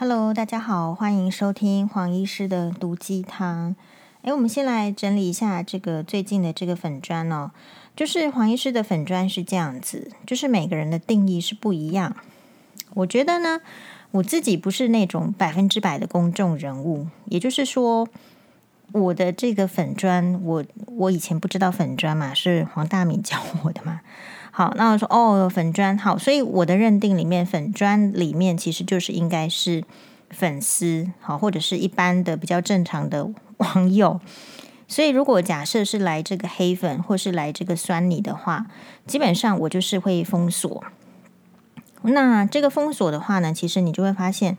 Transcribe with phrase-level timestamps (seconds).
[0.00, 3.74] Hello，大家好，欢迎收听黄医师的毒鸡汤。
[4.22, 7.50] 诶，我们先来整理一下这个最近的这个粉砖哦。
[7.96, 12.14] 就是黄医师的粉砖是这样子，就是每个人的定义是不一样。
[12.94, 13.60] 我觉得呢，
[14.12, 18.06] 我自己不是那种百分之百的公众人物，也就是说，
[18.92, 24.02] 我的这个粉砖，我我以前不知道粉砖嘛，是黄大米教我的嘛。
[24.58, 29.84] 好，那我说哦，粉砖好，所以我的认定里面，粉砖里面其实就是应该是
[30.30, 34.20] 粉丝，好，或者是一般的比较正常的网友。
[34.88, 38.66] 所以如果假设是来这个黑粉，或是来这个酸你的话，
[39.06, 40.82] 基本上我就是会封锁。
[42.02, 44.58] 那这个封锁的话呢，其实你就会发现。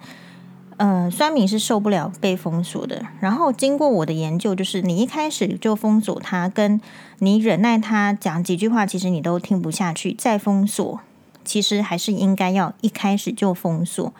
[0.79, 3.05] 呃，酸敏是受不了被封锁的。
[3.19, 6.79] 然后经过我的研究，就是你一开始就封锁他，跟
[7.17, 11.01] 你忍耐他讲几句话，其实你都听不下去，再封锁，
[11.43, 14.13] 其实还是应该要一开始就封锁。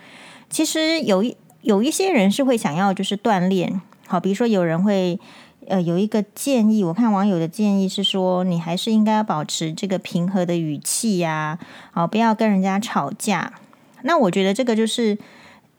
[0.49, 5.17] 其实有一有一些人是会想要就是锻炼，好，比如说有人会
[5.66, 11.57] 呃有一个建议，我看网友的建议是说，你还是应该要保持这个平和的语气呀，
[11.91, 13.53] 好，不要跟人家吵架。
[14.01, 15.17] 那我觉得这个就是，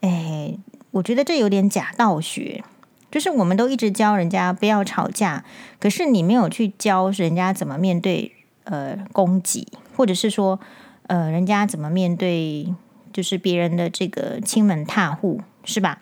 [0.00, 0.56] 哎。
[0.92, 2.64] 我觉得这有点假道学，
[3.10, 5.44] 就是我们都一直教人家不要吵架，
[5.78, 8.32] 可是你没有去教人家怎么面对
[8.64, 10.58] 呃攻击，或者是说
[11.06, 12.74] 呃人家怎么面对
[13.12, 16.00] 就是别人的这个亲门踏户，是吧？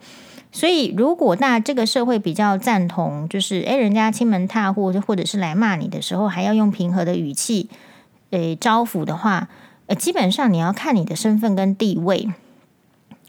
[0.50, 7.68] 所以如果那这个社会比较赞同，就是诶人家亲门踏户或者是来骂你的时候，还要用平和的语气
[8.30, 9.48] 诶招呼的话，
[9.86, 12.30] 呃基本上你要看你的身份跟地位。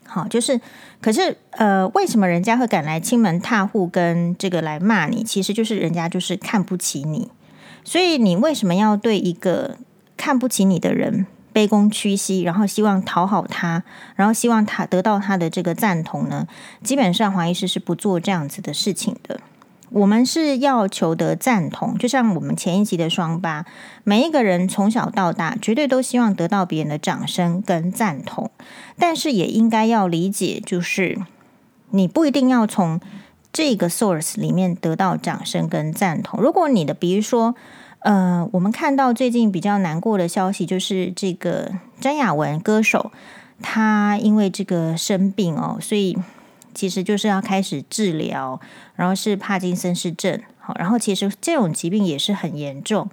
[0.09, 0.59] 好，就是，
[0.99, 5.23] 可是，呃，为什么人家会敢来亲门踏户跟这个来骂你？
[5.23, 7.29] 其实就是人家就是看不起你，
[7.83, 9.77] 所以你为什么要对一个
[10.17, 13.83] 看不起你的人卑躬屈膝，然后希望讨好他，
[14.15, 16.47] 然后希望他得到他的这个赞同呢？
[16.83, 19.39] 基本上黄医师是不做这样子的事情的。
[19.91, 23.65] 我们是要求得赞同，就像我们前一集的双八，
[24.03, 28.51] 每一个人从小到大，绝对都希望得到别人的掌声跟赞同，
[28.97, 31.17] 但是也应该要理解，就是
[31.89, 32.99] 你不一定要从
[33.51, 36.39] 这个 source 里面得到掌声跟赞同。
[36.39, 37.55] 如果你的，比如说，
[37.99, 43.11] 呃，我们看到最近比较难过的消息，就是这个詹雅雯歌手，
[43.61, 46.15] 她因为这个生病哦，所以。
[46.73, 48.59] 其实就是要开始治疗，
[48.95, 53.09] 然后是帕金森氏症，好，然后其实这种疾病也是很严重。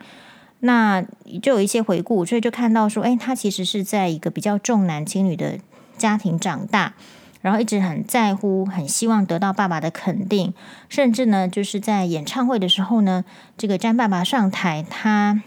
[0.61, 1.03] 那
[1.43, 5.59] 就有一些回顾，所以就看到说，哎，他其实是在一个比较重男轻女的
[5.99, 6.95] 家庭长大，
[7.43, 10.55] 然后一直很在乎，很希望得到爸爸的肯定，
[10.89, 13.25] 甚至呢，就是在演唱会的时候呢，
[13.59, 15.43] 这个詹爸爸上台，他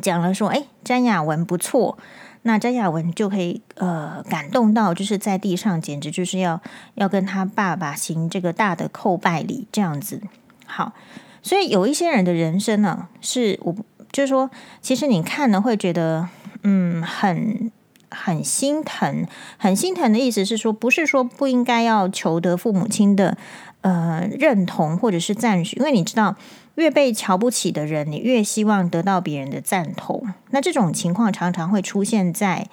[0.00, 1.96] 讲了说，哎，詹雅文不错。
[2.42, 6.60] 那詹雅雯就可以呃感动到，就是在地上简直就是要
[6.94, 10.20] 要跟他爸爸行这个大的叩拜礼这样子。
[10.66, 10.92] 好，
[11.40, 13.76] 所以有一些人的人生呢，是我
[14.10, 16.28] 就是说，其实你看了会觉得
[16.64, 17.70] 嗯很
[18.10, 19.26] 很心疼，
[19.56, 23.38] 很心疼的意思是说，不是说不应该要求得父母亲的
[23.82, 26.36] 呃认同或者是赞许，因为你知道。
[26.76, 30.32] 越被瞧不起的人，你越希望得到别人的赞同。
[30.50, 32.66] 那这种情况常常会出现在，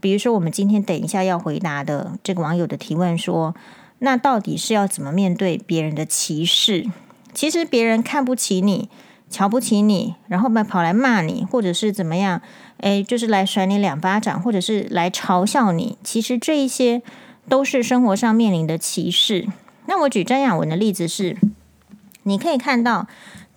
[0.00, 3.54] 比如说我们今天等一下要回答的这个网友的提问说，
[4.00, 6.86] 那到底是要怎么面对别人的歧视？
[7.32, 8.90] 其实别人看不起你、
[9.30, 12.42] 瞧不起你，然后跑来骂你，或者是怎么样？
[12.78, 15.96] 诶，就是来甩你两巴掌，或者是来嘲笑你。
[16.04, 17.02] 其实这一些
[17.48, 19.48] 都是生活上面临的歧视。
[19.86, 21.36] 那我举张雅文的例子是，
[22.24, 23.06] 你可以看到。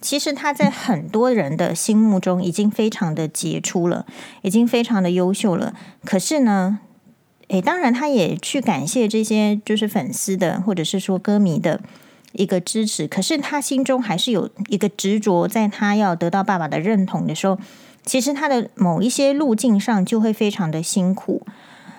[0.01, 4.07] 其实他在很多人的心目中已经非常的杰出了，
[4.41, 5.75] 已经非常的优秀了。
[6.03, 6.79] 可是呢，
[7.49, 11.79] 诶，当然他也去感谢这些就是粉丝的或者是说歌迷的
[12.31, 13.07] 一个支持。
[13.07, 17.59] 可是他心中还是有一个执着，在他要得到爸爸的认同的时候，
[18.03, 21.45] 其实他的某一些路径上就会非常的辛苦。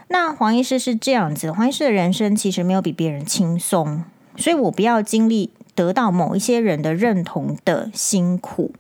[0.08, 4.02] 那黄医师是这样子，黄医师的人生其实没有比别人轻松，
[4.36, 5.50] 所以我不要经历。
[5.74, 8.72] 得到某一些人的认同的辛苦，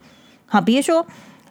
[0.44, 1.06] 好，比如说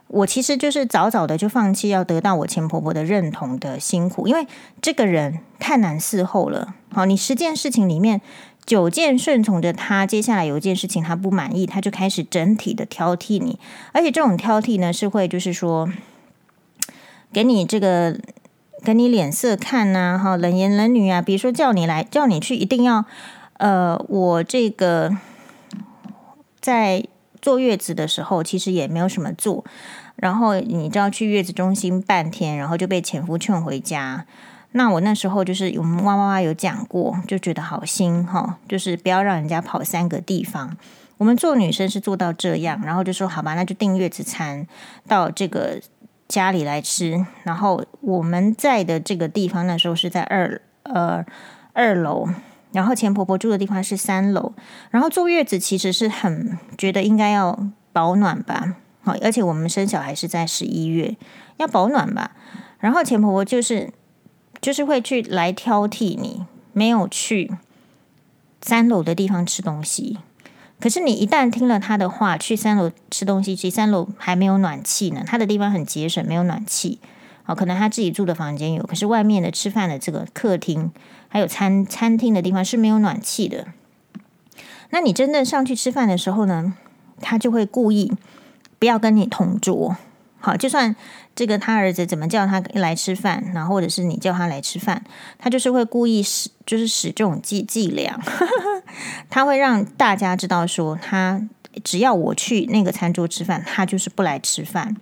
[0.07, 4.45] 我其实就是早早的就放弃要得到我前婆婆的认同的辛苦，因为
[4.81, 6.75] 这个人太难伺候了。
[6.93, 8.21] 好，你十件事情里面
[8.65, 13.57] 九件顺从着他，接下来有一件事情他不满意，他就开始整体的挑剔你，
[13.93, 15.89] 而且这种挑剔呢是会就是说
[17.33, 18.19] 给你这个
[18.83, 23.05] 给你脸色看呐，哈，冷言冷语啊，比如说叫你来叫你去一定要
[23.57, 25.17] 呃，我这个。
[26.61, 27.03] 在
[27.41, 29.65] 坐月子的时候，其实也没有什么做，
[30.15, 34.25] 然后你知道去月子中心半天，然后就被前夫劝回家。
[34.73, 40.77] 那我那时候就是我们哇哇哇有讲过，就觉得好心哈，就是不要让人家跑三个地方。
[41.17, 44.65] 我们做女生是做到这样，然后就说好吧，那就订月子餐
[45.07, 45.79] 到这个
[46.27, 47.25] 家里来吃。
[47.43, 51.25] 然后我们在的这个地方那时候是在二呃
[51.73, 52.27] 二楼，
[52.71, 54.53] 然后钱婆婆住的地方是三楼。
[54.89, 61.15] 然后坐月子其实是很觉得应该要保暖吧，好，而且我们生小孩是在十一月，
[61.57, 62.31] 要保暖吧。
[62.79, 63.91] 然后钱婆婆就是
[64.61, 67.51] 就是会去来挑剔你，没有去
[68.61, 70.19] 三楼的地方吃东西。
[70.79, 75.23] 可是你一旦听了她的话，去三楼吃东西，其实三楼还没有暖气呢。
[75.27, 76.99] 她的地方很节省，没有暖气。
[77.51, 80.89] 哦，可能他自己住的房间有，可是外面的吃饭的这个客厅，
[81.27, 83.67] 还有餐餐厅的地方是没有暖气的。
[84.91, 86.73] 那你真正上去吃饭的时候呢，
[87.19, 88.13] 他就会故意
[88.79, 89.97] 不要跟你同桌。
[90.39, 90.95] 好，就算
[91.35, 95.03] 这个他儿子怎么叫他来吃饭，然后或者是你叫他来吃饭，
[95.37, 98.17] 他就是会故意使，就是使这种伎伎俩，
[99.29, 101.47] 他会让大家知道说，他
[101.83, 104.95] 只要我去那个餐桌吃饭，他就是不来吃饭。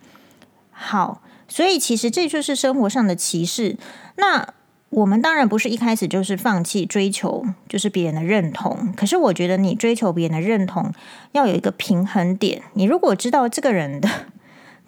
[0.72, 3.76] 好，所以其实这就是生活上的歧视。
[4.16, 4.48] 那
[4.92, 8.94] 我们当然不是一开始就是放弃追求，就是别人的认同。
[8.96, 10.94] 可是我觉得你追求别人的认同，
[11.34, 12.62] 要有一个平衡点。
[12.76, 14.08] 你如果知道这个人的。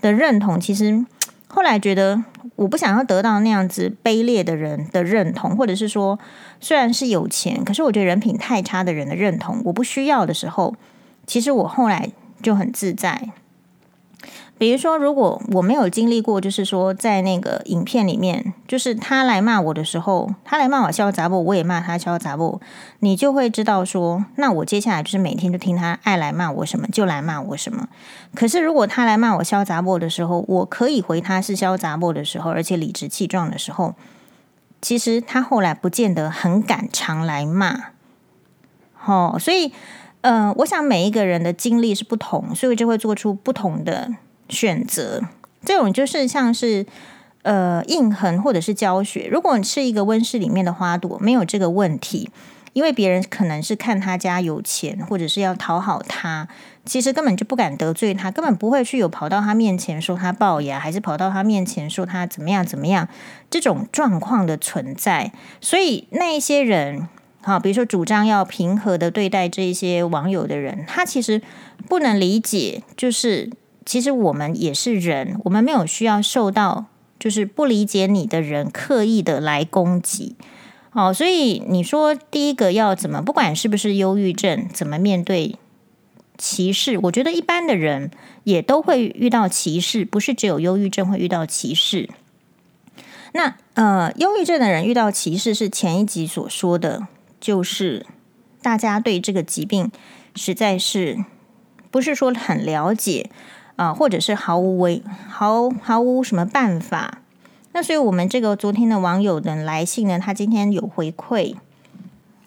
[0.01, 1.05] 的认同，其实
[1.47, 2.23] 后来觉得
[2.55, 6.17] 我不想要得到那样子卑劣的人的认同，或者是说，
[6.59, 10.73] 虽然是有钱，可是我觉得人品太差的人的认同，我不需要的时候，
[11.27, 12.09] 其实我后来
[12.41, 13.29] 就很自在。
[14.61, 22.61] 比如说，如果我没有经历过，就是说，在那个影片里面，就是他来骂我的时候，他来骂我嚣杂不，我也骂他嚣杂不，
[22.99, 27.87] 你就会知道说，那我接下来就是每天就听他爱来骂我什么就来骂我什么。
[28.35, 33.95] 可是如果他来骂我嚣杂不的时候，我可以回他是嚣杂不的时候，而且理直气壮的时候，
[34.79, 37.85] 其实他后来不见得很敢常来骂。
[39.07, 39.73] 哦，所以，
[40.21, 44.11] 呃，我想每一个人的经历是不同，所以就会做出不同的。
[44.51, 45.21] 选择
[45.65, 46.85] 这种就是像是
[47.43, 49.27] 呃印痕或者是教学。
[49.31, 52.29] 如果你是一个温室里面的花朵，没有这个问题，
[52.73, 56.47] 因为别人可能是看他家有钱，或者是要讨好他，
[56.83, 63.07] 其实根本就不敢得罪他，根本不会去有跑到他面前说他龅牙，还是跑到他面前说他怎么样怎么样
[63.49, 65.31] 这种状况的存在。
[65.61, 67.07] 所以那一些人，
[67.41, 71.41] 好，比如说主张要平和的对待这些网友的人，他其实
[71.87, 73.51] 不能理解，就是。
[73.85, 76.85] 其实我们也是人，我们没有需要受到
[77.19, 80.35] 就是不理解你的人刻意的来攻击。
[80.93, 85.55] 哦，所以你说第一个要怎么，不管是不是忧郁症，怎么面对
[86.37, 86.97] 歧视？
[87.03, 88.11] 我觉得一般的人
[88.43, 92.09] 也都会遇到歧视，不是只有忧郁症会遇到歧视。
[93.33, 97.07] 那呃，忧郁症的人遇到歧视是前一集所说的，
[97.39, 98.05] 就是
[98.61, 99.89] 大家对这个疾病
[100.35, 101.23] 实在是
[101.89, 103.29] 不是说很了解。
[103.81, 107.17] 啊，或者是毫无为毫毫无什么办法，
[107.71, 111.55] 那所以我们这个昨天的网友的来信呢，他今天有回馈。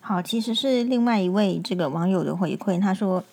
[0.00, 3.24] 好，其实是另外一位这个网友的回馈，他说：“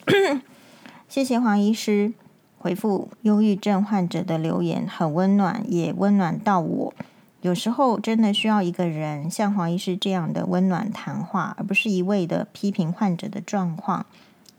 [1.08, 2.12] 谢谢黄医师
[2.58, 6.94] 回复忧郁症患者的留言，很温暖，也温暖到我。
[7.42, 14.08] 有时候真的需要一个人像黄医师这样的温暖谈话，而不是一味的批评患者的状况。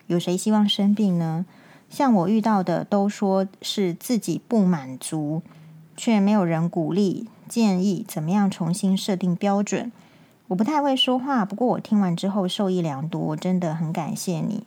[0.07, 1.45] 有谁希望生病呢？”
[1.93, 5.43] 像我遇到的都说是自己不满足，
[5.95, 9.93] 却没有人鼓励建议怎么样重新设定标准。
[10.49, 14.65] 我不太会说话，不过我听完之后受益良多，我真的很感谢你。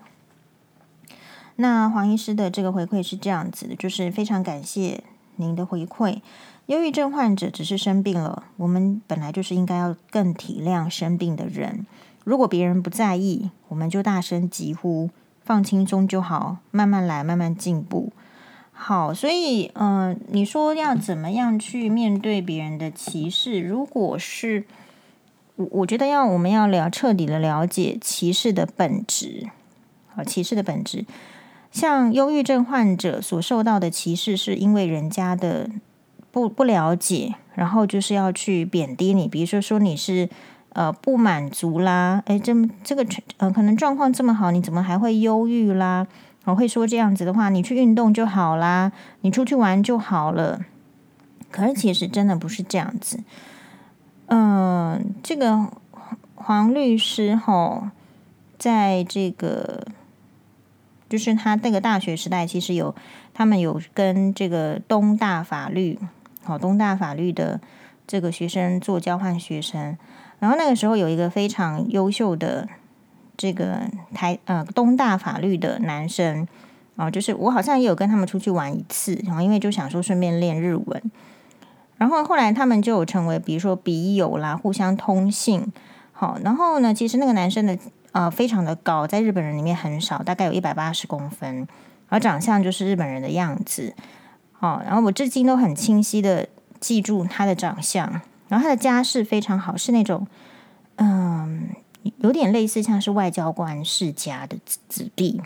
[1.55, 5.03] 那黄医师的这个回馈是这样子的，就是非常感谢
[5.37, 6.21] 您的回馈。
[6.67, 11.87] 忧郁症患者只是生病了，我们本来就是应该要更体谅生病的人。
[12.23, 15.09] 如果别人不在意，我们就大声疾呼。
[15.45, 18.11] 放轻松就好，慢慢来，慢慢进步。
[18.71, 23.61] 好，所以，嗯、你说要怎么样去面对别人的歧视？
[23.61, 24.65] 如果是
[25.55, 29.47] 我，我觉得要我们要了彻底的了解歧视的本质。
[30.15, 31.05] 好，歧视的本质，
[31.71, 35.69] 像忧郁症患者所受到的歧视，是因为人家的
[36.31, 40.27] 不不了解，然后就是要去贬低你，比如说说你是。
[40.75, 42.53] 呃，不满足啦，诶，这
[42.83, 43.05] 这个
[43.37, 46.05] 呃，可能状况这么好，你怎么还会忧郁啦？
[46.43, 48.91] 我会说这样子的话，你去运动就好啦，
[49.21, 50.59] 你出去玩就好了。
[51.49, 53.23] 可是其实真的不是这样子。
[54.25, 55.71] 嗯、这个
[56.35, 57.87] 黄律师吼，
[58.59, 59.87] 在这个
[61.07, 62.93] 就是他那个大学时代，其实有
[63.33, 65.97] 他们有跟这个东大法律，
[66.43, 67.61] 好东大法律的。
[68.07, 69.97] 这个学生做交换学生，
[70.39, 72.67] 然后那个时候有一个非常优秀的
[73.37, 73.81] 这个
[74.13, 76.47] 台呃东大法律的男生
[76.95, 81.11] 啊，就是我好像也有跟他们出去玩一次，然后因为就想说顺便练日文，
[81.97, 85.71] 然后后来他们就有成为比如说笔友啦，互相通信。
[86.17, 87.77] 好，然后呢，其实那个男生的
[88.13, 91.67] 呃非常的高，在日本人里面很少，大概有一百八十公分，
[92.07, 93.93] 而长相就是日本人的样子。
[94.53, 96.47] 好，然后我至今都很清晰的
[96.79, 100.27] 记住他的长相，然后他的家世非常好，是那种
[100.95, 101.69] 嗯
[102.17, 105.41] 有点类似像是外交官世家的子子弟，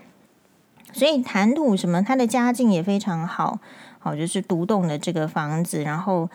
[0.93, 3.59] 所以谈吐什么，他的家境也非常好，
[3.99, 6.29] 好就是独栋的这个房子，然后。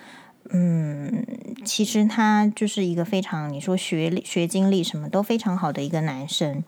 [0.50, 1.24] 嗯，
[1.64, 6.62] 其实他就是一个非常，你说学历、学经历什么都非常好的一个男生。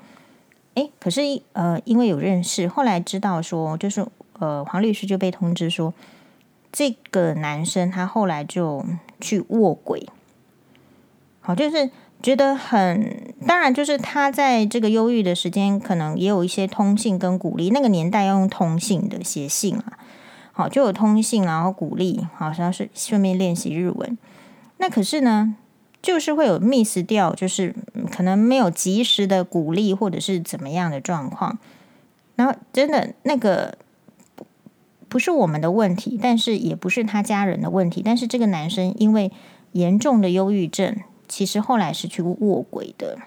[0.77, 1.21] 诶，可是
[1.53, 4.07] 呃，因为有认识，后来知道说，就是
[4.39, 5.93] 呃，黄律师就被通知说，
[6.73, 8.83] 这个男生他后来就
[9.21, 10.09] 去卧轨。
[11.41, 11.91] 好，就是
[12.23, 17.71] 觉得很，当然就是他在这个忧郁的时间，可能也有一些通信跟鼓励。
[17.71, 19.99] 那个年代要用通信的写信啊。
[20.53, 24.17] 好，就有通信，然后鼓励，好像是顺便练习日文。
[24.79, 25.55] 那可是呢，
[26.01, 27.75] 就是会有 miss 掉，就是
[28.11, 31.59] 可能没有及时的鼓励，或者是怎么样的状况。
[32.37, 33.77] 然后真的那个
[35.09, 38.03] 不是我们的问题，但是也不是他家人的问题。
[38.05, 39.31] 但是这个男生因为
[39.73, 40.97] 严重的忧郁症，
[41.29, 43.19] 其实后来是去卧轨的。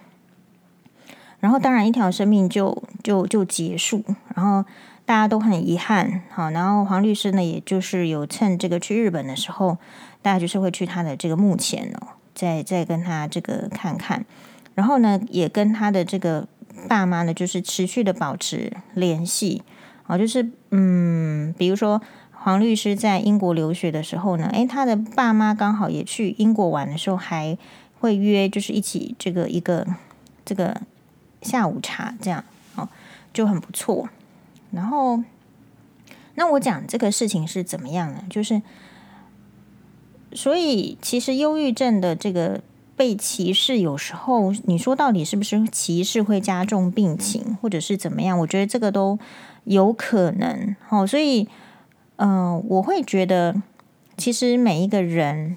[1.39, 4.03] 然后当然一条生命就就就结束，
[4.35, 4.63] 然后。
[5.05, 9.79] 大家都很遗憾，好，然后黄律师呢，也就是有趁这个去日本的时候，
[10.21, 14.23] 大家就是会去他的这个墓前哦，再再跟他这个看看，
[14.75, 16.47] 然后呢，也跟他的这个
[16.87, 19.63] 爸妈呢，就是持续的保持联系，
[20.09, 22.01] 好，就是嗯，比如说
[22.31, 27.55] 黄律师在英国留学的时候呢，诶，他的爸妈刚好也去英国玩的时候，还
[27.99, 29.85] 会约，就是一起这个一个
[30.43, 30.81] 这个
[31.43, 32.89] 下午茶这样，哦，
[33.31, 34.09] 就很不错。
[34.71, 35.23] 然后，
[36.33, 38.23] 那我讲这个事情是怎么样呢？
[38.31, 38.63] 就是，
[40.33, 42.61] 所以其实忧郁症的这个
[42.99, 48.37] 被歧视，有时候你说到底是不是歧视会加重病情，或者是怎么样？
[48.39, 49.17] 我觉得这个都
[49.63, 50.75] 有可能。
[50.89, 51.47] 哦，所以，
[52.17, 53.61] 嗯、我会觉得，
[54.17, 55.55] 其实每一个人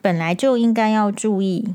[0.00, 1.74] 本来就应该要注意，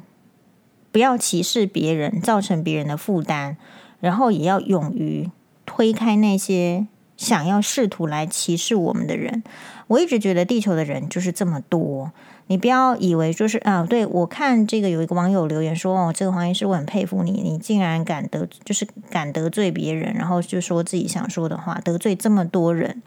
[0.93, 3.57] 不要歧视别人，造成别人的负担，
[3.99, 5.29] 然后也要勇于。
[5.65, 6.85] 推开那些
[7.17, 9.43] 想要试图来歧视我们的人，
[9.87, 12.11] 我一直觉得地球的人就是这么多。
[12.47, 23.01] 你不要以为就是啊，对，我看这个有一个网友留言说：“哦，这个黄医师，我很佩服你，你竟然敢得就是敢得罪别人，然后就说自己想说的话，得罪这么多人。”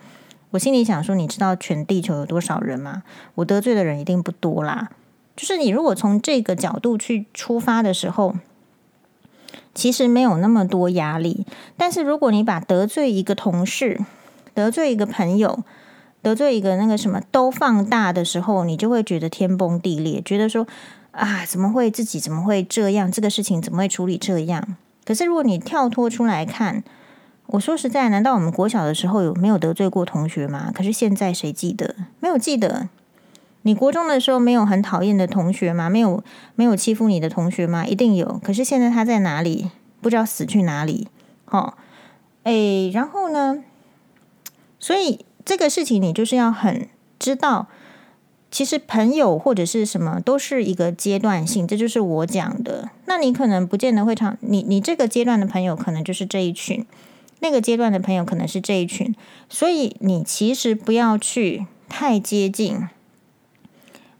[0.50, 3.02] 我心里想说，你知道全地球有多少人吗？
[3.36, 4.90] 我得罪的人一定不多啦。
[5.36, 8.34] 就是你如果从这个角度去出发的时候。
[9.74, 14.00] 其实没有那么多压力，但是如果你把得罪一个同事、
[14.52, 15.62] 得罪一个朋友、
[16.28, 20.66] 得罪一个那个什么都放大的时候，你就会觉得天崩地裂，觉得说
[21.12, 23.10] 啊，怎么会自己怎么会这样？
[23.10, 24.76] 这个事情怎么会处理这样？
[25.06, 26.84] 可是如果你跳脱出来看，
[27.46, 30.70] 我说实在，难道我们国小的时候有没有得罪过同学吗？
[30.74, 31.96] 可是现在谁记得？
[32.20, 32.90] 没有记得。
[33.62, 35.88] 你国中的时候没有很讨厌的同学吗？
[35.88, 36.22] 没有
[36.54, 37.86] 没有欺负你的同学吗？
[37.86, 38.38] 一定有。
[38.44, 39.70] 可是现在他在哪里？
[40.02, 41.08] 不知道死去哪里。
[41.46, 41.72] 哦，
[42.42, 43.64] 诶，然后呢？
[44.78, 46.86] 所以这个事情你就是要很
[47.18, 47.68] 知道，
[48.50, 52.90] 其实朋友或者是什么都是一个阶段性，这就是我讲的。
[53.06, 56.84] 那你可能不见得会长，你你这个阶段的朋友可能就是这一群，
[57.40, 59.16] 那个阶段的朋友可能是这一群，
[59.48, 62.86] 所以你其实不要去太接近。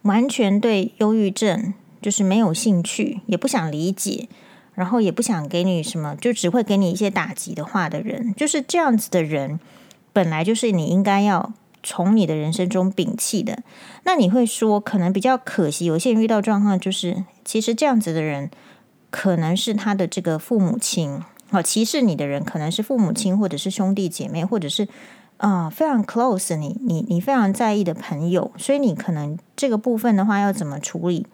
[0.01, 4.29] 完全对忧郁症就是没有兴趣，也不想理解，
[4.73, 9.61] 然后也不想给你什么，就只会给你一些打击的话的人，就是这样子的人，
[10.19, 11.53] 本来就是你应该要
[11.85, 13.63] 从你的人生中摒弃的。
[14.03, 18.51] 那你会说，可能比较可惜，有些人遇到状况，就是其实这样子的人，
[19.11, 21.23] 可能是他的这个父母亲，
[21.53, 24.89] 好歧视你的人，可能是父母亲，或者是兄弟姐妹，或者是。
[25.39, 31.29] 啊、非常 close，你你你非常在意的朋友，所以你可能这个部分的话要怎么处理？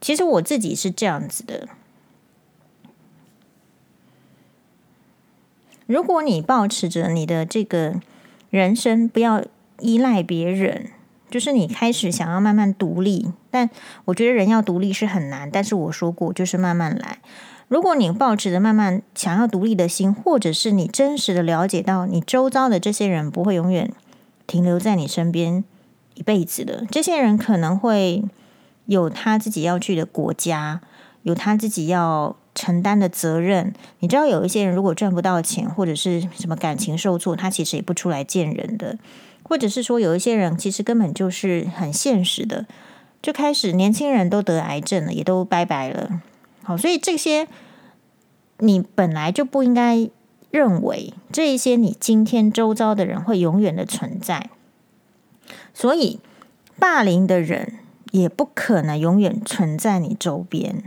[0.00, 1.66] 其实我自己是这样子的。
[5.86, 8.00] 如果你抱持着你的这个
[8.50, 9.44] 人生不要
[9.80, 10.86] 依赖别人，
[11.30, 13.68] 就是你开始想要慢慢独立，但
[14.06, 17.18] 我觉得人要独立是很难，但是我说过就是慢慢来。
[17.68, 23.90] 如果你抱持着慢慢想要独立的心，或者是你真实的了解到你周遭的这些人不会永远
[24.46, 25.64] 停留在你身边，
[26.14, 26.86] 一辈子的。
[26.90, 28.22] 这些人可能会
[28.86, 30.82] 有他自己要去的国家，
[31.22, 33.72] 有他自己要承担的责任。
[33.98, 38.98] 你知道，有一些人如果赚不到钱，或者是什么感情受挫，他其实也不出来见人的。
[39.42, 42.64] 或者是说，有一些人其实根本就是很现实的，
[43.20, 46.22] 就开始年轻人都得癌症了，也都拜拜了。
[46.62, 47.46] 好，所以这些
[48.58, 50.08] 你本来就不应该
[50.50, 54.48] 认为这一些你今天周遭的人会永远的存在，
[55.74, 56.20] 所以
[56.78, 57.80] 霸凌的人
[58.12, 60.84] 也不可能永远存在你周边。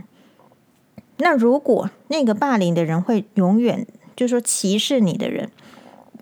[1.18, 5.50] 那如果那个霸凌的人会永远，就是说歧视你的人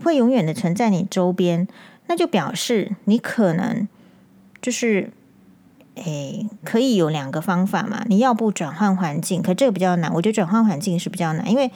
[0.02, 1.68] 会永远的存在你周边。
[2.08, 3.88] 那就表示你可能
[4.62, 5.10] 就是，
[5.96, 8.04] 诶，可以有两个方法嘛。
[8.06, 10.14] 你要不转换环境，可这个比较难。
[10.14, 11.72] 我觉得转换环境是比较难，因为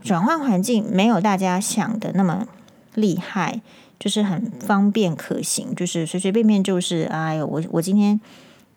[0.00, 2.46] 转换环境没有大家想的那么
[2.94, 3.60] 厉害，
[3.98, 8.20] 就是很方便可行，就是随随便便就是，哎呦，我我今天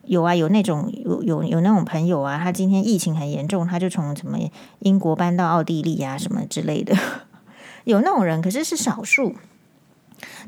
[0.08, 4.40] 有啊，有那种有有有那种朋友啊，他今天疫情很严重，他就从什么
[4.80, 6.96] 英国搬到奥地利啊什么之类的，
[7.86, 9.36] 有那种人，可是是少数。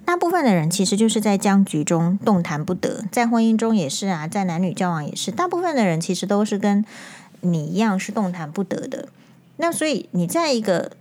[0.04, 5.30] 大部分的人其实就是在僵局中动弹不得，在婚姻中也是啊，在男女交往也是。
[5.30, 6.84] 大部分的人其实都是跟
[7.42, 9.10] 你一样是动弹不得的。
[9.58, 10.94] 那所以你在一个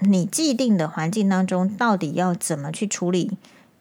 [0.00, 3.30] 你既定的环境当中，到底要怎么去处理，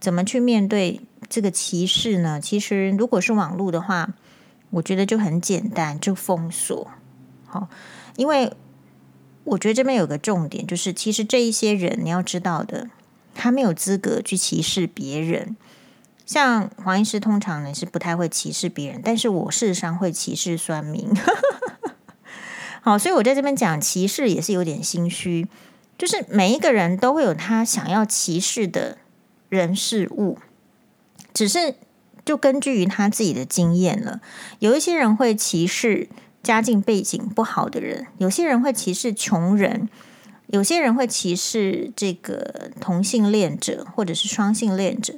[0.01, 2.41] 怎么去面对这个歧视呢？
[2.41, 4.09] 其实如果是网络的话，
[4.71, 6.91] 我觉得就很简单，就封锁。
[7.45, 7.69] 好，
[8.17, 8.51] 因为
[9.43, 12.89] 我觉得这边有个重点，就是其实这一些人你要知道的。
[13.33, 15.55] 他没有资格去歧视别人，
[16.25, 21.09] 像黄医师通常呢是不太会歧视别人，但是我事实上会歧视酸民。
[22.83, 25.47] 好，所以我在这边讲歧视也是有点心虚，
[25.97, 28.97] 就是每一个人都会有他想要歧视的
[29.51, 30.39] 人事物，
[31.33, 31.75] 只是
[32.23, 34.21] 就根据于他自己的经验了。
[34.59, 36.07] 有一些人会歧视
[36.41, 39.89] 家境背景不好的人，有些人会歧视穷人。
[40.47, 45.13] 有些人会歧视这个同性恋者或者是双性恋者，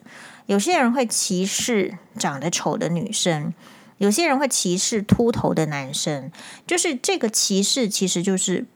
[0.45, 3.51] 有些人会歧视长得丑的女生，
[3.97, 6.31] 有些人会歧视秃头的男生，
[6.67, 8.67] 就是这个歧视其实就是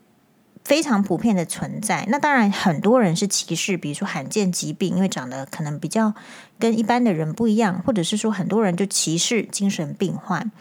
[0.67, 2.05] 非常普遍的存在。
[2.09, 6.13] 那当然，很多人是歧视，比如说罕见疾病，因为长得可能比较
[6.59, 10.51] 跟一般的人不一样，或者是说很多人就歧视精神病患。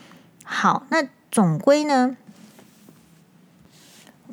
[0.44, 2.16] 好，那总归呢，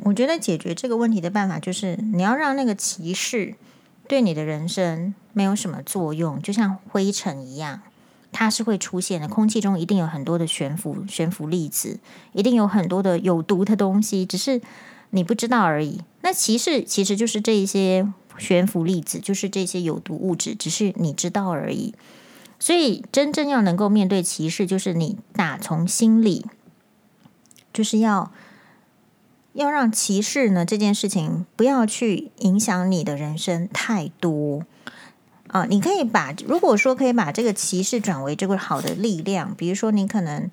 [0.03, 3.55] 我觉得解决这个问题的办法就是，你要让那个歧视
[4.07, 7.81] 对你的人生没有什么作用，就像灰尘一样，
[8.31, 9.27] 它是会出现的。
[9.27, 11.97] 空气中一定有很多的悬浮悬浮粒子，
[12.33, 14.61] 一定有很多的有毒的东西，只是
[15.13, 16.01] 你不知道而已。
[16.21, 21.93] 那歧视其实就是这一些悬浮粒子，就是这些有毒物质，只是你知道而已。
[22.59, 26.45] 所以，真正要能够面对歧视，就是你打从心里
[27.71, 28.31] 就是要。
[29.53, 34.63] 要让歧视呢这件事情不要去影响你的人生太多
[35.49, 35.67] 啊！
[35.69, 40.49] 你可以把如果说可以把这个歧视转为这个好的力量，比如说你可能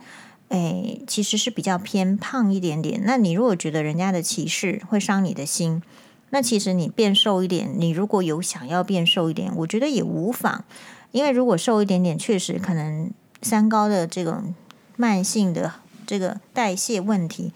[0.50, 5.82] 诶其实是比较偏胖一点点，那你如果觉得人家的歧视会伤你的心，
[6.30, 10.64] 那其实你变瘦一点，你如果有想要变瘦一点，我觉得也无妨，
[11.12, 13.10] 因为如果瘦一点点，确实可能
[13.42, 14.54] 三高的这种
[14.96, 15.72] 慢性的
[16.06, 17.52] 这个代谢问题。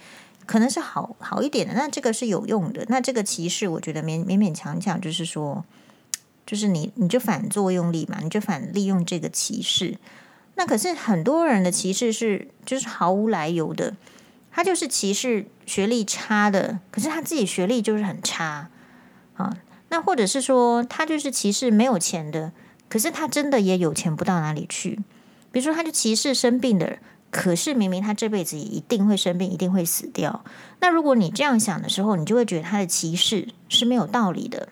[0.46, 2.84] 可能是好好一点的，那这个是有用的。
[2.90, 5.64] 那这个歧视，我觉得勉勉勉强强，就是说，
[6.44, 9.96] 就是你你就反作用力嘛，你就反利用这个歧视。
[10.56, 13.94] 那可是很多人的歧视是就是毫无来由的，
[14.50, 18.68] 他就是歧视学历差的，可是他自己学历就是很差
[19.34, 19.56] 啊。
[19.88, 22.52] 那或者是说，他就是歧视没有钱的，
[22.88, 25.00] 可是他真的也有钱不到哪里去。
[25.52, 26.98] 比如说，他就歧视生病的。
[27.30, 30.44] 可是明明他这辈子也一定会生病，一定会死掉。
[30.78, 34.68] 那如果你这样想的时候，你就会觉得他的歧视是没有道理的。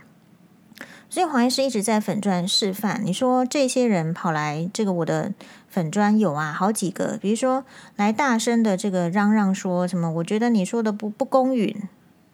[1.10, 3.02] 所以黄医师一直在粉专示范。
[3.04, 5.34] 你说这些人跑来这个我的
[5.72, 7.64] 粉专有啊，好几个，比如说
[7.96, 11.74] 来大声的这个嚷嚷说什么，我觉得你说的不不公允，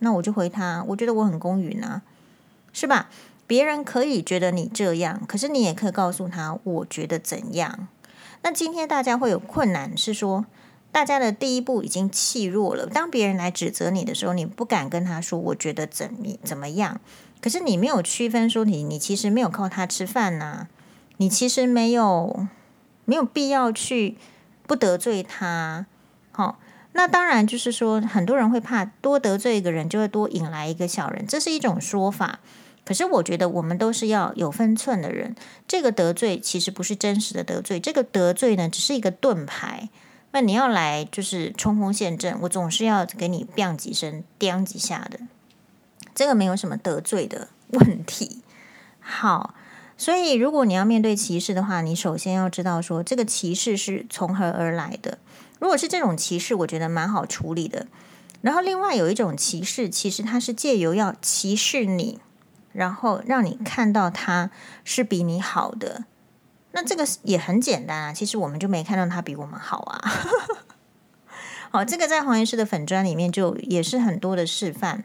[0.01, 2.03] 那我就回他，我觉得我很公允啊，
[2.73, 3.09] 是吧？
[3.47, 7.87] 别人可以觉得你这样，可是你也可以告诉他，我觉得怎样。
[8.43, 10.45] 那今天大家会有困难，是说
[10.91, 12.87] 大家的第一步已经气弱了。
[12.87, 17.01] 当别人来指责你的时候，你不敢跟他说“我觉得怎你怎么样”，
[17.41, 20.67] 可是你没有区分说你你其实没有靠他吃饭呐，
[21.19, 22.49] 你其实没有
[23.09, 24.19] 没有必要去
[24.67, 25.87] 不得罪他。
[26.31, 26.61] 好，
[26.93, 32.41] 那当然就是说很多人会怕多得罪一个人就会多引来一个小人，这是一种说法。
[32.85, 35.35] 可是我觉得我们都是要有分寸的人。
[35.67, 39.89] 这个得罪其实不是真实的得罪，这个得罪呢只是一个盾牌。
[40.33, 45.21] 那你要来就是冲锋陷阵，我总是要给你 bang 几声、叮几下的。
[46.15, 48.43] 这个没有什么得罪的问题。
[49.01, 49.55] 好，
[49.99, 55.19] 所以如果你要面对歧视的话，你首先要知道说这个歧视是从何而来的。
[55.59, 57.87] 如果是这种歧视，我觉得蛮好处理的。
[58.41, 62.21] 然后另外有一种歧视，其实它是借由要歧视你。
[62.75, 64.51] 然后让你看到他
[64.85, 66.05] 是比你好的，
[66.73, 68.13] 那这个也很简单啊。
[68.13, 70.13] 其实我们就没看到他比我们好啊。
[71.73, 75.03] 好，这个在黄医师的粉砖里面就也是很多的示范。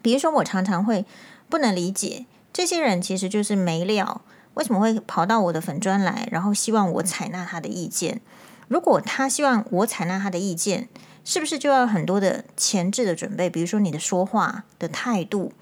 [0.00, 1.04] 比如说，我常常会
[1.48, 4.22] 不能理解这些人其实就是没料，
[4.54, 8.20] 为什么会跑到我的粉专来，然后希望我采纳他的意见？
[8.68, 10.88] 如果他希望我采纳他的意见，
[11.24, 13.48] 是不是就要很多的前置的准备？
[13.48, 15.52] 比如说你的说话的态度。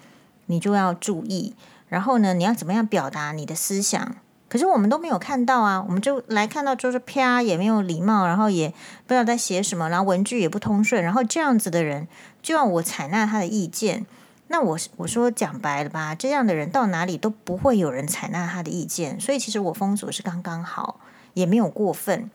[0.46, 1.54] 你就要注意，
[1.86, 4.16] 然后呢，你要怎么样表达你的思想？
[4.48, 8.68] 可是我们都没有看到啊，我们就来看到就是啪，也没有礼貌，然后也
[9.06, 12.08] 不知道在写什么，然后文句也不通顺，然后这样子的人
[12.42, 14.04] 就要我采纳他的意见，
[14.52, 20.98] 那我我说讲白了吧，这样的人到哪里都不会有人采纳他的意见，所以其实我封锁是刚刚好，
[21.34, 22.28] 也没有过分。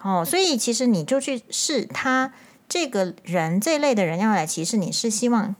[0.00, 2.32] 哦，所以其实你就去试他
[2.66, 5.54] 这个人这类的人要来歧视你，是希望。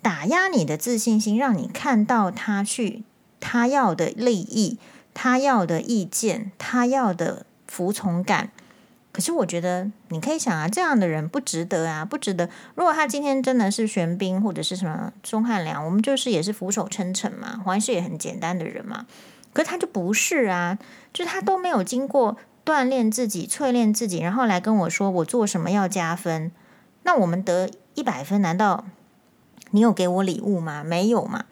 [0.00, 3.02] 打压你的自信心，让你看到他去
[3.38, 4.78] 他要的利益，
[5.12, 8.52] 他要的意见，他要的服从感。
[9.16, 12.50] 可是我觉得你可以想啊，这样的人不值得啊，不值得。
[12.74, 19.06] 如果他今天真的是玄彬或者是什么钟汉良，我们就是也是俯首称臣嘛，黄医师也很简单的人嘛。
[19.54, 20.78] 可是他就不是啊，
[21.14, 26.52] 就是他都没有经过锻炼自己、淬炼自己，然后来跟我说我做什么要加分，
[27.04, 28.84] 那我们得一百分，难道？
[29.70, 30.84] 你有给我礼物吗？
[30.84, 31.46] 没有嘛？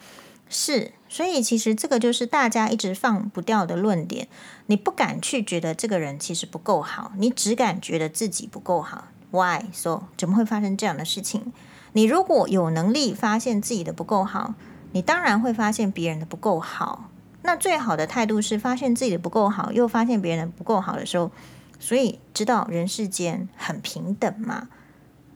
[0.50, 4.26] 是，所以其实这个就是大家一直放不掉的论点。
[4.66, 9.04] 你不敢去觉得这个人其实不够好，你只敢觉得自己不够好。
[9.30, 9.66] Why?
[9.72, 11.52] So 怎么会发生这样的事情？
[11.92, 14.54] 你如果有能力发现自己的不够好，
[14.90, 17.08] 你当然会发现别人的不够好。
[17.42, 21.30] 那最好的态度是发现自己的不够好，又发现别人的不够好的时候，
[21.78, 24.68] 所以知道人世间很平等嘛。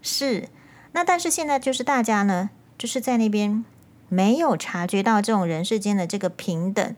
[0.02, 0.48] 是，
[0.90, 2.50] 那但是现在就是大家呢。
[2.76, 3.64] 就是在那边
[4.08, 6.96] 没有察觉到这种人世间的这个平等，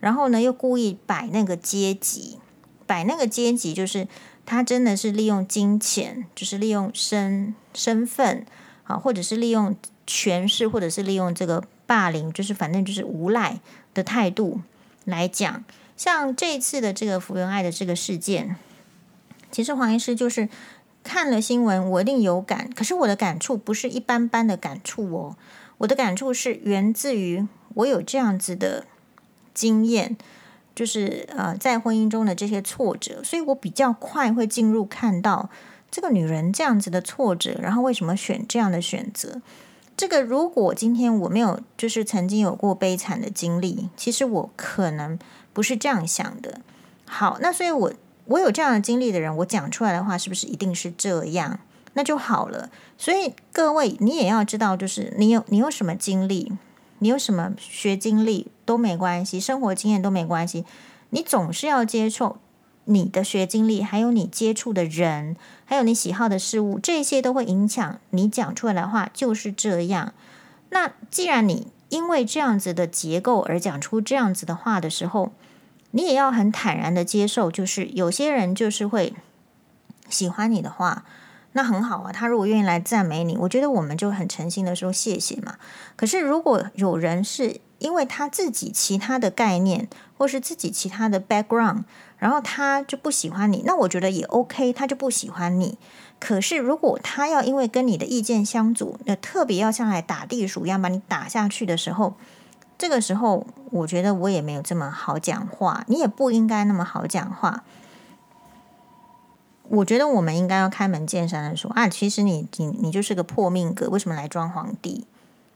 [0.00, 2.38] 然后呢，又故意摆那个阶级，
[2.86, 4.08] 摆那个阶级，就是
[4.46, 8.46] 他真的是利用金钱，就是利用身身份
[8.84, 13.60] 啊，或者是利用权势，或者是利用这个霸凌，就是反正就是无赖
[13.92, 14.60] 的态度
[15.04, 15.64] 来讲。
[15.96, 18.56] 像这一次的这个福原爱的这个事件，
[19.50, 20.48] 其实黄医师就是。
[21.04, 22.70] 看了新闻，我一定有感。
[22.76, 25.36] 可是我的感触不是一般般的感触哦，
[25.82, 28.86] 我的感触是源自于我有这样子的
[29.52, 30.16] 经验，
[30.74, 35.50] 就是呃，在婚姻中的这些挫折，所以我比较快会进入看到
[35.90, 39.42] 这个女人这样子的挫折，然后为什么选这样的选择。
[39.96, 45.18] 这个如果今天我没有就是曾经有过悲惨的经历，其实我可能
[45.52, 46.60] 不是这样想的。
[47.06, 47.92] 好，那所以我。
[48.26, 51.58] 我有这样的经历的人，我讲出来的话是不是一定是这样？
[51.94, 52.70] 那就好了。
[52.96, 56.52] 所以各位，你也要知道，就是你有你有什么经历，
[57.00, 60.64] 你有什么学经历都没关系，生活经验都没关系。
[61.10, 62.36] 你总是要接触
[62.84, 70.14] 你的学经历，还有你接触的人，还有你喜好的事物，这些都会影响你讲出来的话就是这样。
[70.70, 75.32] 那既然你因为这样子的结构而讲出这样子的话的时候，
[75.90, 79.12] 你也要很坦然的接受，就是有些人就是会
[80.08, 81.04] 喜欢你的话，
[81.52, 82.12] 那很好啊。
[82.12, 85.56] 他如果愿意来赞美你，我觉得我们就很诚心的说谢谢嘛。
[85.96, 91.84] 可是如果有人是因为他自己其他的概念，或是自己其他的 background，
[92.18, 95.78] 然后他就不喜欢你，那我觉得也 OK，他就不喜欢你。
[96.20, 102.14] 可是如果他要因为跟你的意见相左，那特别要像来打地鼠一样把你打下去的时候。
[102.78, 107.62] 这个时候，我觉得我也没有这么好讲话，你也不应该那么好讲话。
[109.72, 115.06] 我觉得我们应该要开门见山的说啊，其实你你你就是个破命格，为什么来装皇帝？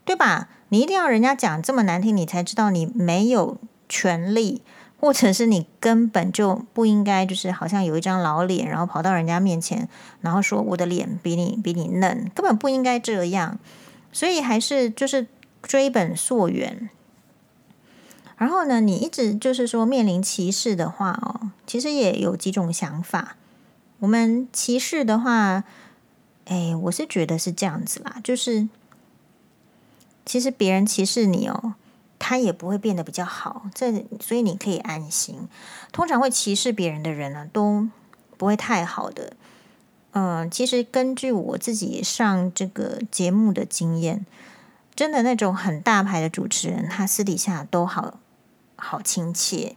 [0.06, 0.48] 对吧？
[0.70, 3.58] 你一定要人家讲这么难听，你才知道你没有
[3.90, 4.62] 权利，
[4.98, 9.86] 或者是你根本就不应该，就是好像有一张老脸，然后跑到人家面前，
[10.22, 13.58] 然后说我的脸比你比你嫩，根本不应该这样。
[14.12, 15.26] 所以还是就是
[15.62, 16.88] 追本溯源。
[18.38, 23.36] 然后呢，你一直就是说面临歧视的话哦，其实也有几种想法。
[23.98, 25.64] 我们歧视的话，
[26.44, 28.68] 哎，我是觉得是这样子啦，就是
[30.24, 31.74] 其实别人歧视你哦，
[32.18, 33.70] 他也不会变得比较好。
[33.74, 35.48] 这所以你可以安心。
[35.92, 37.88] 通常会歧视别人的人呢、都
[38.36, 39.32] 不会太好的。
[40.12, 44.24] 嗯、其实根据我自己上这个节目的经验，
[44.94, 48.18] 真的那种很大牌的主持人，他私底下都好
[48.76, 49.76] 好亲切。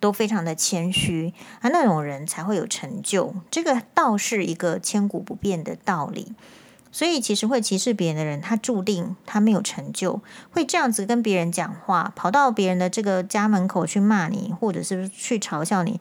[0.00, 3.34] 都非常的谦虚啊，那种人才会有成就。
[3.50, 6.32] 这个倒是一个千古不变的道理。
[6.90, 10.22] 所以，其实会歧视别人的人，他注定他没有成就。
[10.50, 16.00] 会这样子跟别人讲话，跑到别人的这个家门口去骂你，或者是去嘲笑你，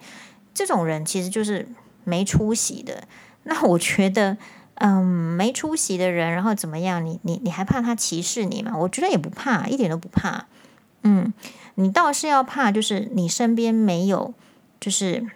[0.53, 1.67] 这种人其实就是
[2.05, 3.03] 没出息的。
[3.43, 4.37] 那我觉得，
[4.75, 7.05] 嗯，没出息的人，然后怎么样？
[7.05, 8.71] 你你你还怕他歧视你吗？
[8.77, 10.45] 我觉得也不怕，一点都不怕。
[11.03, 11.33] 嗯。
[11.79, 14.33] 你倒是要怕，就是你身边没有，
[14.79, 15.27] 就是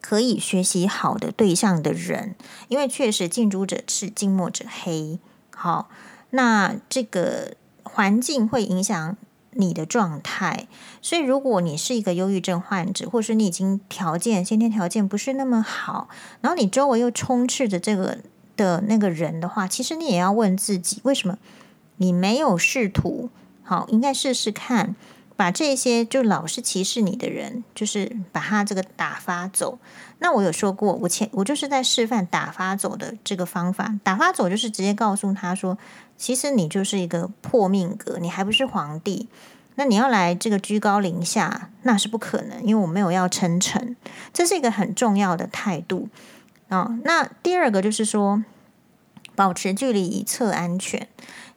[0.00, 2.34] 可以学习好的对象的人，
[2.66, 5.20] 因为确实近朱者赤，近墨者黑。
[5.54, 5.88] 好，
[6.30, 7.54] 那这个
[7.84, 9.16] 环境会影响
[9.52, 10.66] 你的状态，
[11.00, 16.08] 所以如果你是一个忧郁症患者，或是你已经条件先天条件不是那么好，
[16.40, 18.18] 然后你周围又充斥着这个
[18.56, 21.38] 的那个人的话，其实你也要问自己，为什么
[21.98, 23.30] 你没有试图？
[23.62, 24.96] 好，应该试试看。
[25.40, 29.78] 把这些就老是歧视你的人，就是把他这个打发走。
[30.18, 33.98] 那我有说过，我前我就是在示范打发走的这个方法。
[34.04, 35.78] 打发走就是直接告诉他说，
[36.18, 39.28] 其实你就是一个破命格，你还不是皇帝。
[39.76, 43.96] 那你要来这个居高临下，那是不可能，因为我没有要称臣。
[44.34, 46.10] 这是一个很重要的态度
[46.68, 48.44] 啊、那第二个就是说，
[49.34, 51.08] 保持距离以策安全。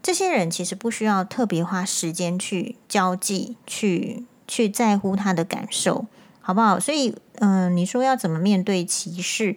[0.04, 6.08] 这些人其实不需要特别花时间去交际，去去在乎他的感受，
[6.42, 6.78] 好不好？
[6.78, 9.56] 所以，嗯、你说要怎么面对歧视？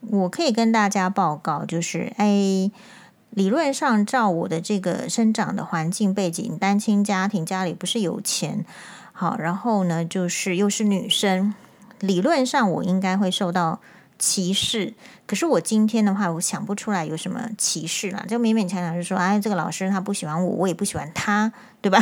[0.00, 2.70] 我可以跟大家报告，就是，哎，
[3.30, 8.64] 理论上照我的这个生长的环境背景，单亲家庭，家里不是有钱，
[9.12, 11.52] 好，然后呢，就是又是女生，
[11.98, 13.80] 理论上我应该会受到。
[14.24, 14.94] 歧视，
[15.26, 21.98] 可是我今天的话，我想不出来有什么歧视啦，就勉勉强强就说，哎，这个老师他不喜欢我，我也不喜欢他，对吧？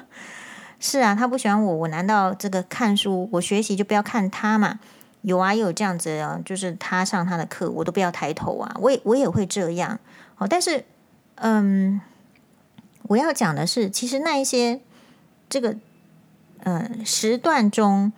[0.80, 4.80] 是啊，他不喜欢我，我难道这个看书我学习就不要看他嘛？
[5.20, 9.98] 有啊，有这样子啊，就是他上他的课，我都不要抬头啊，我也我也会这样。
[10.34, 10.86] 好，但是，
[11.34, 12.00] 嗯，
[13.02, 14.80] 我要讲的是，其实那一些
[15.50, 15.76] 这个，
[16.60, 18.10] 嗯，时段中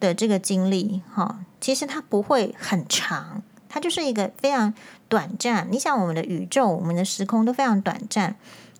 [0.00, 1.40] 的这个经历，哈。
[1.60, 4.72] 其实它不会很长，它就是一个非常
[5.08, 5.68] 短暂。
[5.70, 8.36] 你想，我们的宇宙、我们的时空都非常短暂。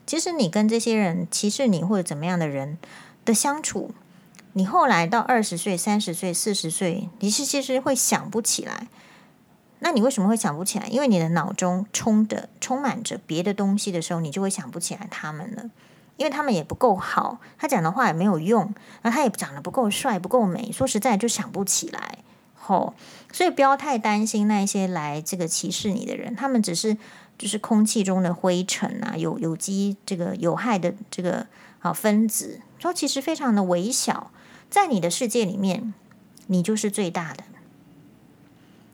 [0.06, 2.78] 其实你跟这些人歧视你或者怎么样的人
[3.24, 3.92] 的相处，
[4.54, 8.88] 你后来到二十岁、三十岁、四十岁，你是其实会想不起来。
[9.80, 10.86] 那你为什么会想不起来？
[10.88, 15.70] 因为你的脑中充的充满着别的东西的时候，你就会想不起来他们了。
[16.16, 20.70] 因为他们也不够好，他讲的话也没有用，而他也长得不够帅、不够美。
[20.70, 22.18] 说实在，就想不起来。
[22.66, 22.94] 哦，
[23.32, 26.96] 所以不要太担心那些来这个歧视你的人，他们只是
[27.36, 31.46] 就是空气中的灰尘啊，有有机这个有害的这个
[31.80, 34.30] 啊分子，说其实非常的微小，
[34.70, 35.92] 在你的世界里面，
[36.46, 37.42] 你就是最大的。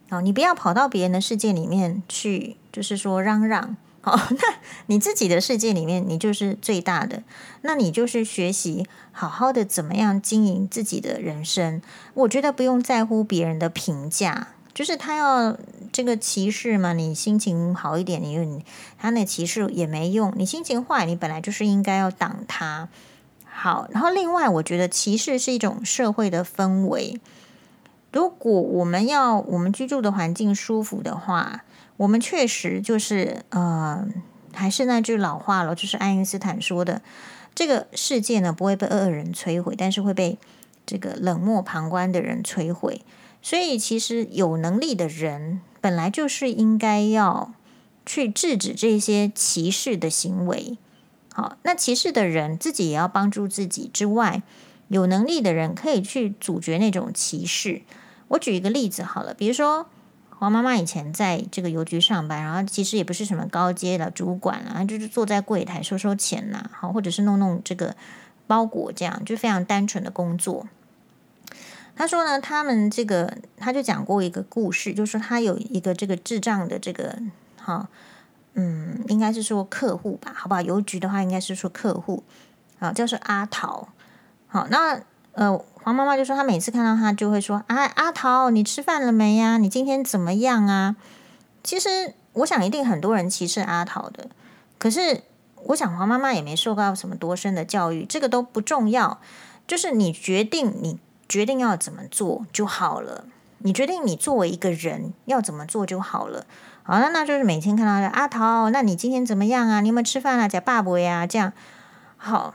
[0.08, 3.76] 哦，你不要跑到别人的世界里面去，就是说嚷嚷。
[4.10, 4.54] 哦，那
[4.86, 7.24] 你自己的世界里面，你就是最大的。
[7.62, 11.82] 那你就是学习好好的怎么样经营自己的人生。
[12.14, 15.58] 我觉得不用在乎别人的评价，就是他要
[15.92, 18.64] 这个歧视嘛，你心情好一点，你
[18.96, 20.32] 他那歧视也没用。
[20.36, 22.88] 你心情坏，你本来就是应该要挡他。
[23.44, 27.20] 好，然后另外，我觉得歧视是一种社会的氛围。
[28.16, 31.62] 如果我们要我们居住的环境舒服的话。
[31.98, 34.06] 我们确实就是，呃，
[34.52, 37.00] 还是那句老话了，就是爱因斯坦说的，
[37.54, 40.36] 这个世界呢，不会被恶人摧毁，但是会被
[40.84, 43.00] 这个冷漠旁观的人摧毁。
[43.40, 47.54] 所以，其实有能力的人本来就是应该要
[48.04, 50.76] 去制止这些歧视的行为。
[51.32, 54.42] 好，那歧视的人自己也要帮助自己之外，
[54.88, 57.80] 有能力的人可以去阻绝那种歧视。
[58.28, 59.86] 我举一个例子好了，比如说。
[60.38, 67.96] 黄妈妈以前在这个邮局上班，然后其实也不是什么高阶的主管啊，就是坐在柜台收收钱呐，好，或者是弄弄这个
[68.46, 70.68] 包裹，这样就非常单纯的工作。
[71.96, 77.18] 他说呢，他们这个他就讲过一个故事，就是说他有一个这个智障的这个
[77.58, 77.88] 哈，
[78.52, 80.60] 嗯，应该是说客户吧，好不好？
[80.60, 82.22] 邮局的话应该是说客户，
[82.78, 83.88] 啊，叫是阿桃，
[84.48, 85.00] 好，那
[85.36, 85.64] 呃。
[85.86, 89.56] 黄妈妈就说：“她每次看到他，就会说：‘啊，阿桃，你吃饭了没呀？
[89.56, 90.96] 你今天怎么样啊？’
[91.62, 94.28] 其实，我想一定很多人歧视阿桃的。
[94.78, 95.22] 可是，
[95.66, 99.20] 我想黄妈妈也没受到什么多深的教育，这个都不重要，
[99.68, 103.24] 就是你决定你决定要怎么做就好了，
[103.58, 106.44] 你决定你作为一个人要怎么做就好了。
[106.82, 109.80] 好，那那就是每天看到阿桃，那你今天怎么样啊？
[109.80, 110.48] 你有没有吃饭啊？
[110.48, 111.52] 假爸爸呀，这样
[112.16, 112.54] 好。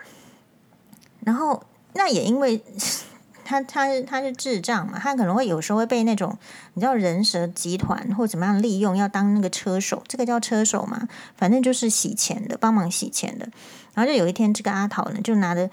[1.23, 2.61] 然后那也因为
[3.43, 6.37] 他他他是智障嘛，他可能会有时候会被那种
[6.73, 13.49] 你知道人蛇集团或怎么样利用，要当那个车手，这个叫车手嘛，反正就是洗钱的，帮忙洗钱的。
[13.93, 15.69] 然后就有一天，这个阿桃呢，就拿着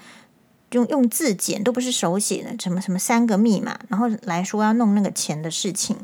[0.73, 5.97] 用用字简都不是手写的，什么什么三个密码，然后来说要弄那个钱的事情。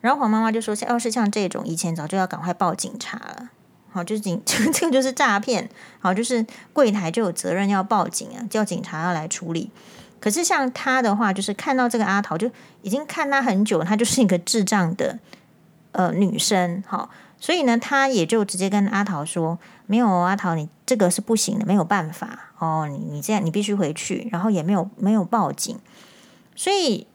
[0.00, 3.50] 然后黄妈妈就说：“要是像这种，以前早就要赶快报警察了。
[3.92, 5.68] 好，就是警， 这个就是诈骗。
[5.98, 9.70] 好，就是柜台就有责任要报警啊，叫警察要来处理。
[10.18, 12.50] 可是像他的话，就是看到这个阿桃，就
[12.82, 15.18] 已经看他很久，他就是一个智障的
[15.92, 16.82] 呃女生。
[16.86, 24.28] 好，所以呢，他也就直接跟阿桃说：没有阿桃，你这个是不行的，没有办法哦，你你这样你必须回去。
[24.30, 25.78] 然后也没有没有报警，
[26.54, 27.06] 所以。”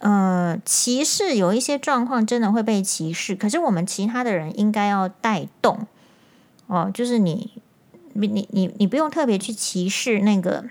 [0.00, 5.86] 呃，歧视有一些状况真的会被歧视，可是我们其他的人应该要带动
[6.66, 7.52] 哦，就是你
[8.14, 10.64] 你你你你不用特别去歧视那个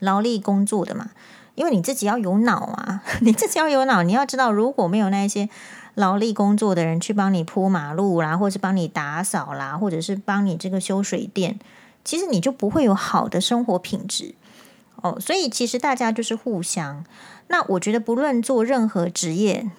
[0.00, 1.10] 劳力工作的嘛，
[1.54, 5.48] 因为你自己要有脑啊， 你自己要有脑，你要知道如果没有那些
[5.94, 11.58] 劳力工作的人去帮你铺马路啦，或是帮你打扫啦，或者是帮你这个修水电，
[12.04, 14.34] 其实你就不会有好的生活品质
[14.96, 17.04] 哦，所以其实大家就是互相。
[17.48, 19.70] 那我觉得，不论做任何职业，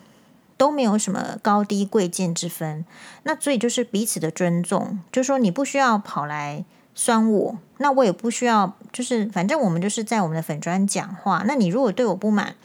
[0.58, 2.86] 都没有什么高低贵贱之分。
[3.24, 6.64] 那所以就是彼此的尊重，就是说你不需要跑来
[6.96, 11.44] 酸我，那我也不需要，就是反正我们就是在我们的粉砖讲话。
[11.46, 12.56] 那你如果对我不满，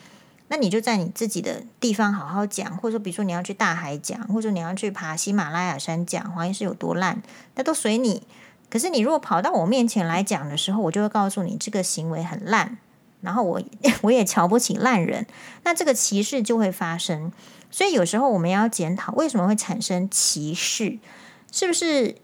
[0.49, 7.23] 那你就在你自己的地方好好讲，或者说比如说你要去大海讲，或者你要去爬喜马拉雅山讲黄医师有多烂，
[7.55, 8.23] 那都随你。
[8.71, 12.79] 可是你如果跑到我面前来讲的时候，我就会告诉你这个行为很烂。
[13.21, 13.61] 然后我
[14.03, 15.27] 我也瞧不起烂人，
[15.65, 17.33] 那这个歧视就会发生。
[17.71, 20.99] 所以有时候我们要检讨为什么会产生歧视，
[21.53, 22.17] 是不是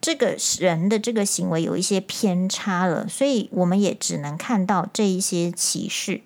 [0.00, 3.06] 这个人的这个行为有一些偏差了？
[3.08, 6.22] 所以我们也只能看到这一些歧视。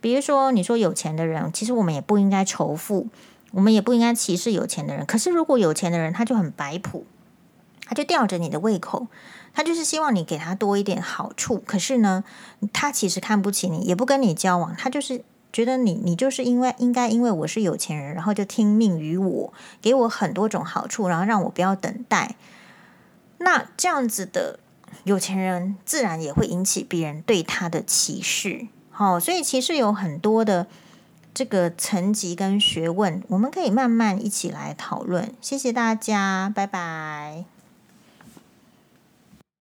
[0.00, 3.08] 比如说，你说有钱的人，其实我们也不应该仇富，
[3.52, 5.06] 我们也不应该歧视有钱的人。
[5.06, 7.06] 可是如果有钱的人他就很摆谱，
[7.86, 9.06] 他就吊着你的胃口。
[9.54, 12.24] 他就是希望你给他多一点好处，可是呢，
[12.72, 14.74] 他其实看不起你，也不跟你交往。
[14.74, 22.36] 他就是觉得你，你就是因为应该因为我是有钱人，然后就听命于我，给我很多种好处，然后让我不要等待。
[23.38, 24.58] 那这样子的
[25.04, 28.68] 有钱人，自然也会引起别人对他的歧视。
[28.90, 30.66] 好，所以其实有很多的
[31.34, 35.34] 这个层级跟学问，我们可以慢慢一起来讨论。
[35.40, 37.44] 谢谢大家，拜拜。